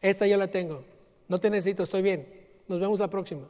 [0.00, 0.84] Esta yo la tengo.
[1.26, 2.46] No te necesito, estoy bien.
[2.68, 3.48] Nos vemos la próxima.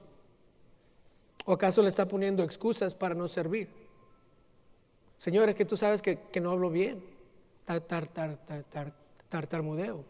[1.44, 3.68] ¿O acaso le está poniendo excusas para no servir?
[5.18, 7.04] Señor, es que tú sabes que, no hablo bien.
[9.28, 10.04] tartamudeo,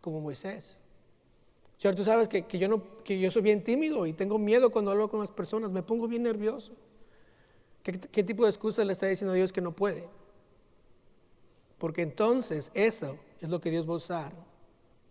[0.00, 0.76] como Moisés.
[1.78, 4.90] Señor, tú sabes que, yo no, que yo soy bien tímido y tengo miedo cuando
[4.90, 6.72] hablo con las personas, me pongo bien nervioso.
[7.82, 10.08] ¿Qué, qué tipo de excusa le está diciendo a Dios que no puede?
[11.78, 14.32] Porque entonces eso es lo que Dios va a usar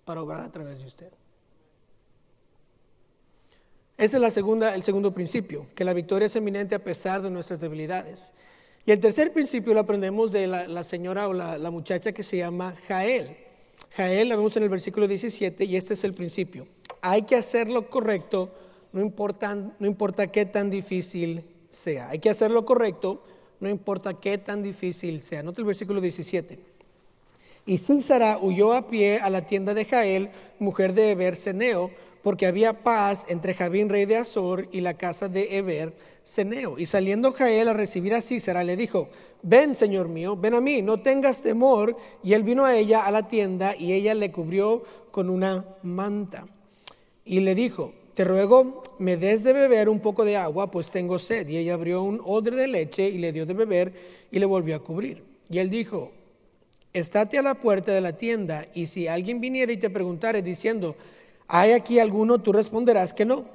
[0.05, 1.11] para obrar a través de usted.
[3.97, 7.29] Ese es la segunda, el segundo principio, que la victoria es eminente a pesar de
[7.29, 8.31] nuestras debilidades.
[8.83, 12.73] Y el tercer principio lo aprendemos de la, señora o la, muchacha que se llama
[12.87, 13.37] Jael.
[13.91, 16.67] Jael la vemos en el versículo 17 y este es el principio.
[17.01, 18.51] Hay que hacer lo correcto,
[18.91, 22.09] no importa, no importa qué tan difícil sea.
[22.09, 23.23] Hay que hacer lo correcto,
[23.59, 25.41] no importa qué tan difícil sea.
[25.41, 26.59] Nota el versículo 17.
[27.65, 30.29] Y Sísara huyó a pie a la tienda de Jael,
[30.59, 31.91] mujer de Eber Seneo,
[32.23, 36.77] porque había paz entre Javín, rey de Azor, y la casa de Eber, Seneo.
[36.77, 39.09] Y saliendo Jael a recibir a Císara, le dijo,
[39.41, 41.95] ven, señor mío, ven a mí, no tengas temor.
[42.23, 46.45] Y él vino a ella a la tienda, y ella le cubrió con una manta.
[47.25, 51.17] Y le dijo, te ruego, me des de beber un poco de agua, pues tengo
[51.17, 51.47] sed.
[51.47, 53.93] Y ella abrió un odre de leche y le dio de beber,
[54.29, 55.23] y le volvió a cubrir.
[55.49, 56.11] Y él dijo,
[56.93, 60.95] estate a la puerta de la tienda, y si alguien viniera y te preguntare diciendo,
[61.47, 62.37] ¿Hay aquí alguno?
[62.37, 63.45] Tú responderás que no.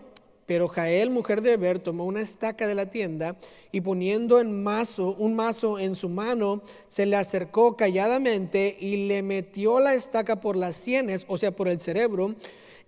[0.47, 3.37] Pero Jael, mujer de Eber, tomó una estaca de la tienda
[3.71, 9.23] y poniendo en mazo, un mazo en su mano, se le acercó calladamente y le
[9.23, 12.35] metió la estaca por las sienes, o sea, por el cerebro,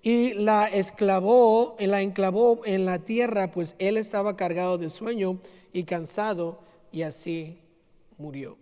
[0.03, 5.41] y la esclavó, la enclavó en la tierra, pues él estaba cargado de sueño
[5.73, 6.61] y cansado,
[6.93, 7.59] y así
[8.17, 8.57] murió.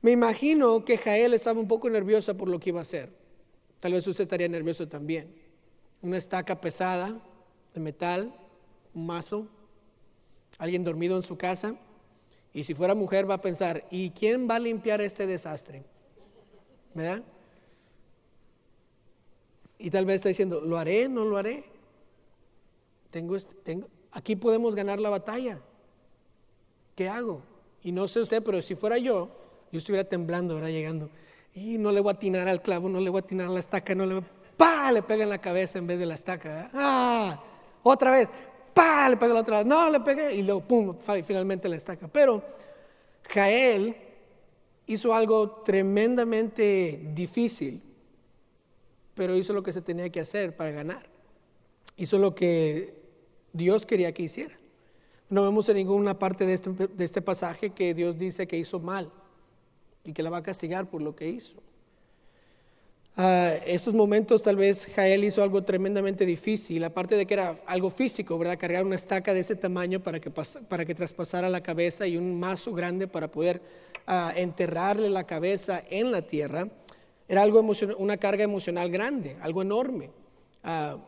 [0.00, 3.12] Me imagino que Jael estaba un poco nerviosa por lo que iba a hacer.
[3.78, 5.32] Tal vez usted estaría nervioso también.
[6.00, 7.20] Una estaca pesada
[7.72, 8.34] de metal,
[8.94, 9.46] un mazo,
[10.58, 11.76] alguien dormido en su casa.
[12.52, 15.84] Y si fuera mujer va a pensar, ¿y quién va a limpiar este desastre?
[16.94, 17.22] ¿Verdad?
[19.82, 21.08] Y tal vez está diciendo, ¿lo haré?
[21.08, 21.64] ¿No lo haré?
[23.10, 25.58] Tengo, este, tengo, aquí podemos ganar la batalla.
[26.94, 27.42] ¿Qué hago?
[27.82, 29.28] Y no sé usted, pero si fuera yo,
[29.72, 30.68] yo estuviera temblando, ¿verdad?
[30.68, 31.10] Llegando.
[31.52, 33.58] Y no le voy a atinar al clavo, no le voy a atinar a la
[33.58, 34.24] estaca, no le voy
[34.56, 34.92] ¡Pah!
[34.92, 36.70] Le pega en la cabeza en vez de la estaca.
[36.72, 37.42] ¡Ah!
[37.82, 38.28] Otra vez.
[38.72, 39.08] ¡Pah!
[39.08, 39.66] Le pega la otra vez.
[39.66, 40.32] No, le pegué.
[40.36, 40.96] Y luego, ¡pum!
[41.26, 42.06] Finalmente la estaca.
[42.06, 42.40] Pero
[43.28, 43.96] Jael
[44.86, 47.82] hizo algo tremendamente difícil,
[49.14, 51.06] pero hizo lo que se tenía que hacer para ganar.
[51.96, 52.94] Hizo lo que
[53.52, 54.56] Dios quería que hiciera.
[55.28, 58.80] No vemos en ninguna parte de este, de este pasaje que Dios dice que hizo
[58.80, 59.10] mal
[60.04, 61.54] y que la va a castigar por lo que hizo.
[63.14, 67.90] Uh, estos momentos tal vez Jael hizo algo tremendamente difícil, aparte de que era algo
[67.90, 68.58] físico, ¿verdad?
[68.58, 72.40] Cargar una estaca de ese tamaño para que, para que traspasara la cabeza y un
[72.40, 73.60] mazo grande para poder
[74.08, 76.68] uh, enterrarle la cabeza en la tierra.
[77.28, 77.62] Era algo
[77.98, 80.10] una carga emocional grande, algo enorme.
[80.64, 80.98] Uh,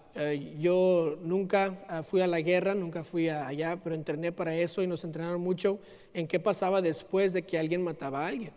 [0.59, 5.05] yo nunca fui a la guerra, nunca fui allá, pero entrené para eso y nos
[5.05, 5.79] entrenaron mucho
[6.13, 8.53] en qué pasaba después de que alguien mataba a alguien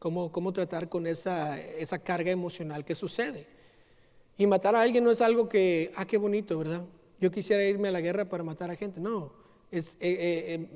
[0.00, 3.46] cómo, cómo tratar con esa, esa carga emocional que sucede.
[4.36, 6.82] Y matar a alguien no es algo que, ah, qué bonito, ¿verdad?
[7.20, 8.98] Yo quisiera irme a la guerra para matar a gente.
[8.98, 9.30] No,
[9.70, 10.66] es, eh, eh,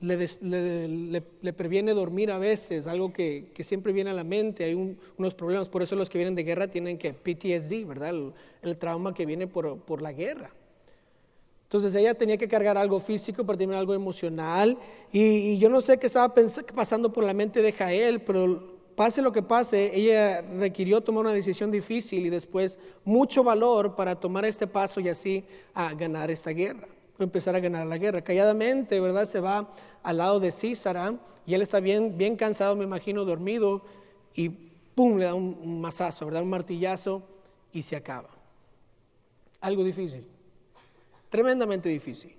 [0.00, 4.64] em, le, le, previene dormir a veces, algo que, que siempre viene a la mente,
[4.64, 8.10] hay unos problemas, por eso los que vienen de guerra tienen que PTSD, ¿verdad?
[8.10, 8.32] El,
[8.62, 10.52] el trauma que viene por, por la guerra.
[11.68, 14.78] Entonces ella tenía que cargar algo físico, pero también algo emocional.
[15.12, 16.34] Y, yo no sé qué estaba
[16.74, 21.34] pasando por la mente de Jael, pero pase lo que pase, ella requirió tomar una
[21.34, 26.50] decisión difícil y después mucho valor para tomar este paso y así a ganar esta
[26.50, 26.88] guerra,
[27.24, 28.22] empezar a ganar la guerra.
[28.22, 29.26] Calladamente, ¿verdad?
[29.26, 31.14] Se va al lado de Císara
[31.46, 33.82] y él está bien, bien cansado, me imagino, dormido,
[34.34, 36.42] y pum, le da un, un mazazo, ¿verdad?
[36.42, 37.22] Un martillazo
[37.72, 38.30] y se acaba.
[39.60, 40.26] Algo difícil.
[41.30, 42.34] Tremendamente difícil,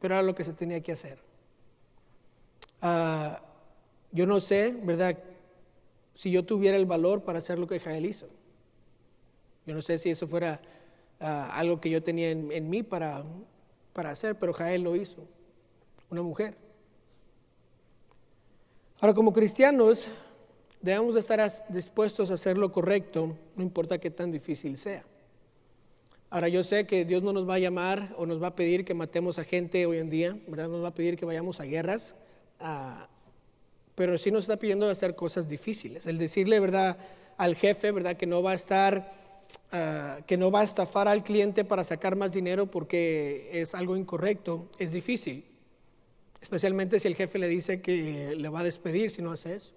[0.00, 1.18] pero era lo que se tenía que hacer.
[2.80, 3.40] Ah,
[4.10, 5.18] yo no sé, ¿verdad?
[6.14, 8.28] Si yo tuviera el valor para hacer lo que Jael hizo.
[9.66, 10.60] Yo no sé si eso fuera
[11.20, 13.24] ah, algo que yo tenía en, mí para,
[13.92, 15.26] para hacer, pero Jael lo hizo,
[16.10, 16.56] una mujer.
[19.00, 20.08] Ahora, como cristianos,
[20.80, 25.04] debemos estar dispuestos a hacer lo correcto, no importa qué tan difícil sea.
[26.30, 28.86] Ahora yo sé que Dios no nos va a llamar o nos va a pedir
[28.86, 30.68] que matemos a gente hoy en día, ¿verdad?
[30.68, 32.14] Nos va a pedir que vayamos a guerras,
[33.94, 36.06] pero sí nos está pidiendo hacer cosas difíciles.
[36.06, 36.96] El decirle, ¿verdad?
[37.36, 38.16] Al jefe, ¿verdad?
[38.16, 39.12] Que no va a estar,
[39.72, 43.96] ah, que no va a estafar al cliente para sacar más dinero porque es algo
[43.96, 45.44] incorrecto, es difícil.
[46.40, 49.74] Especialmente si el jefe le dice que le va a despedir si no hace eso.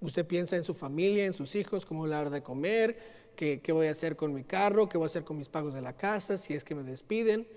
[0.00, 2.98] Usted piensa en su familia, en sus hijos, cómo le va de comer,
[3.34, 5.82] qué, voy a hacer con mi carro, qué voy a hacer con mis pagos de
[5.82, 7.48] la casa, si es que me despiden.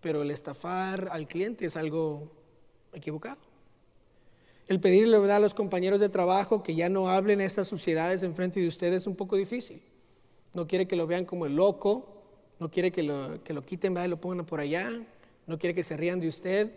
[0.00, 2.32] Pero el estafar al cliente es algo
[2.92, 3.53] equivocado.
[4.66, 5.36] El pedirle ¿verdad?
[5.36, 9.06] a los compañeros de trabajo que ya no hablen esas suciedades enfrente de ustedes es
[9.06, 9.82] un poco difícil.
[10.54, 12.06] No quiere que lo vean como el loco,
[12.58, 14.90] no quiere que lo, que lo quiten y lo pongan por allá,
[15.46, 16.70] no quiere que se rían de usted,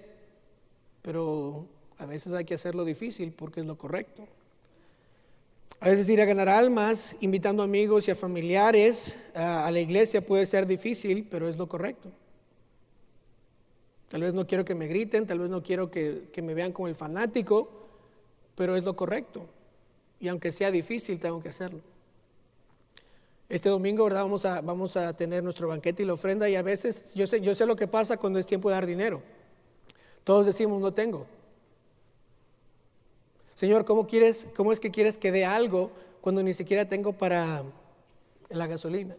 [1.02, 1.66] pero
[1.98, 4.28] a veces hay que hacerlo difícil porque es lo correcto.
[5.80, 10.46] A veces ir a ganar almas, invitando amigos y a familiares a, la iglesia puede
[10.48, 12.10] ser difícil, pero es lo correcto.
[14.10, 16.88] Tal vez no quiero que me griten, tal vez no quiero que, me vean como
[16.88, 17.70] el fanático,
[18.56, 19.46] pero es lo correcto.
[20.20, 21.82] Y aunque sea difícil, tengo que hacerlo.
[23.50, 24.24] Este domingo, ¿verdad?
[24.24, 27.40] Vamos a, vamos a tener nuestro banquete y la ofrenda y a veces yo sé,
[27.42, 29.22] yo sé lo que pasa cuando es tiempo de dar dinero.
[30.24, 31.26] Todos decimos, no tengo.
[33.56, 35.92] Señor, ¿cómo, quieres, ¿cómo es que quieres que dé algo
[36.22, 37.64] cuando ni siquiera tengo para
[38.50, 39.16] la gasolina?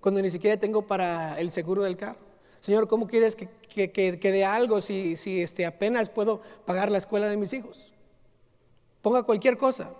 [0.00, 2.27] Cuando ni siquiera tengo para el seguro del carro.
[2.60, 3.48] Señor, ¿cómo quieres que,
[3.90, 7.92] que, dé algo si, si este, apenas puedo pagar la escuela de mis hijos?
[9.02, 9.92] Ponga cualquier cosa.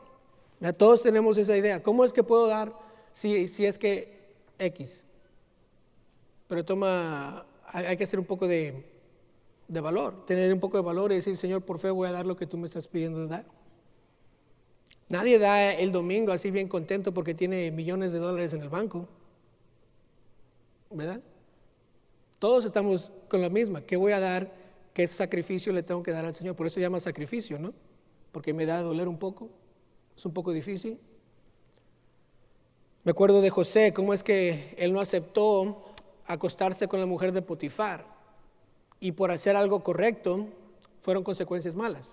[0.77, 1.83] todos tenemos esa idea.
[1.83, 2.73] ¿Cómo es que puedo dar
[3.13, 5.03] si, si es que X?
[6.49, 8.85] Pero toma, hay que hacer un poco de,
[9.69, 12.27] de valor, tener un poco de valor y decir, Señor, por fe voy a dar
[12.27, 13.45] lo que tú me estás pidiendo de dar.
[15.09, 19.09] Nadie da el domingo así bien contento porque tiene millones de dólares en el banco.
[20.91, 21.21] ¿Verdad?
[22.39, 23.81] Todos estamos con la misma.
[23.83, 24.53] ¿Qué voy a dar?
[24.93, 26.57] ¿Qué sacrificio le tengo que dar al Señor?
[26.57, 27.73] Por eso se llama sacrificio, ¿no?
[28.33, 29.49] Porque me da a doler un poco.
[30.17, 30.99] Es un poco difícil.
[33.05, 35.85] Me acuerdo de José, cómo es que él no aceptó
[36.27, 38.05] acostarse con la mujer de Potifar.
[39.01, 40.47] Y por hacer algo correcto,
[41.01, 42.13] fueron consecuencias malas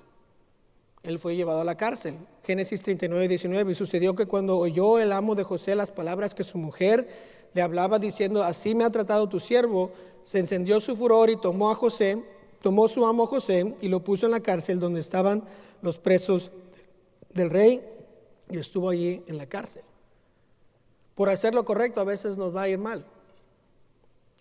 [1.05, 2.15] él fue llevado a la cárcel.
[2.43, 3.71] Génesis 39, 19.
[3.71, 7.07] Y sucedió que cuando oyó el amo de José las palabras que su mujer
[7.55, 9.91] le hablaba diciendo, así me ha tratado tu siervo,
[10.23, 12.21] se encendió su furor y tomó a José,
[12.61, 15.41] tomó su amo José y lo puso en la cárcel donde estaban
[15.81, 16.51] los presos
[17.33, 17.81] del rey
[18.49, 19.83] y estuvo allí en la cárcel.
[21.15, 23.05] Por hacer lo correcto a veces nos va a ir mal.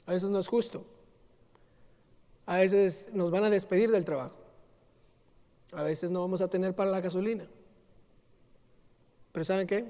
[0.07, 0.85] A veces no es justo.
[2.47, 4.37] A veces nos van a despedir del trabajo.
[5.71, 7.47] A veces no vamos a tener para la gasolina.
[9.31, 9.85] Pero ¿saben qué?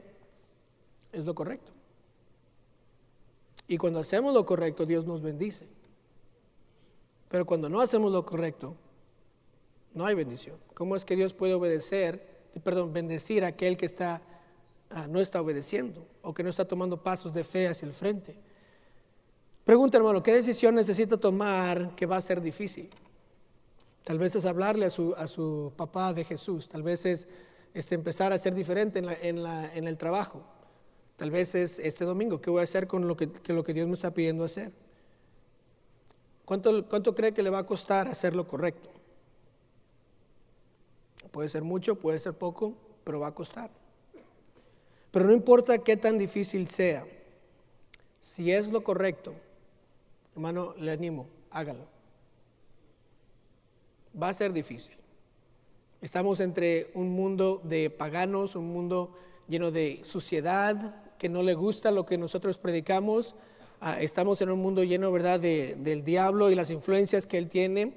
[1.10, 1.72] Es lo correcto.
[3.66, 5.66] Y cuando hacemos lo correcto, Dios nos bendice.
[7.28, 8.76] Pero cuando no hacemos lo correcto,
[9.94, 10.56] no hay bendición.
[10.74, 12.26] ¿Cómo es que Dios puede obedecer,
[12.62, 14.22] perdón, bendecir a aquel que está,
[14.90, 18.36] ah, no está obedeciendo o que no está tomando pasos de fe hacia el frente?
[19.64, 22.90] Pregunta, hermano, ¿qué decisión necesita tomar que va a ser difícil?
[24.02, 27.26] Tal vez es hablarle a su, a su papá de Jesús, tal vez es,
[27.90, 30.44] empezar a ser diferente en, en, el trabajo,
[31.16, 33.86] tal vez es este domingo, ¿qué voy a hacer con lo que, lo que Dios
[33.86, 34.72] me está pidiendo hacer?
[36.44, 38.90] ¿Cuánto, ¿Cuánto cree que le va a costar hacer lo correcto?
[41.30, 43.70] Puede ser mucho, puede ser poco, pero va a costar.
[45.10, 47.06] Pero no importa qué tan difícil sea,
[48.20, 49.34] si es lo correcto,
[50.34, 51.86] hermano, le animo, hágalo.
[54.20, 54.94] Va a ser difícil.
[56.00, 59.16] Estamos entre un mundo de paganos, un mundo
[59.48, 63.34] lleno de suciedad, que no le gusta lo que nosotros predicamos.
[63.80, 67.94] Ah, estamos en un mundo lleno, ¿verdad?, del diablo y las influencias que él tiene.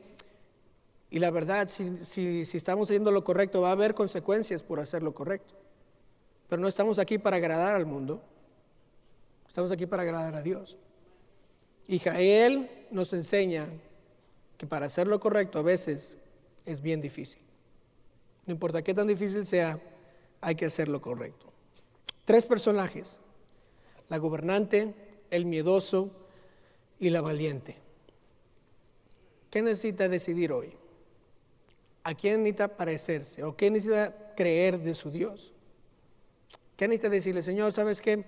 [1.09, 5.03] Y la verdad, si, si, estamos haciendo lo correcto, va a haber consecuencias por hacer
[5.03, 5.55] lo correcto.
[6.47, 8.21] Pero no estamos aquí para agradar al mundo.
[9.45, 10.77] Estamos aquí para agradar a Dios.
[11.85, 13.67] Y Jael nos enseña
[14.57, 16.15] que para hacer lo correcto a veces
[16.65, 17.41] es bien difícil.
[18.45, 19.81] No importa qué tan difícil sea,
[20.39, 21.46] hay que hacer lo correcto.
[22.27, 23.21] Tres personajes,
[24.09, 24.93] la gobernante,
[25.31, 26.11] el miedoso
[26.99, 27.77] y la valiente.
[29.49, 30.73] ¿Qué necesita decidir hoy?
[32.03, 33.45] ¿A quién necesita parecerse?
[33.45, 35.53] ¿O qué necesita creer de su Dios?
[36.75, 38.25] ¿Qué necesita decirle, Señor, sabes qué?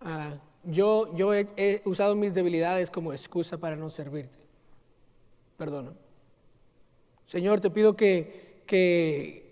[0.00, 0.34] Ah,
[0.64, 4.38] yo, yo he, usado mis debilidades como excusa para no servirte.
[5.56, 5.92] Perdona.
[7.28, 9.43] Señor, te pido que, que,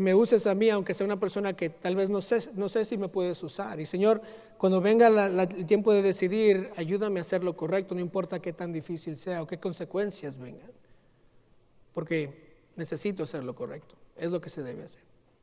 [0.00, 2.84] me uses a mí, aunque sea una persona que tal vez no sé, no sé
[2.84, 3.80] si me puedes usar.
[3.80, 4.20] Y Señor,
[4.58, 8.72] cuando venga el tiempo de decidir, ayúdame a hacer lo correcto, no importa qué tan
[8.72, 10.70] difícil sea o qué consecuencias vengan.
[11.94, 13.94] Porque necesito hacer lo correcto.
[14.16, 15.07] Es lo que se debe hacer.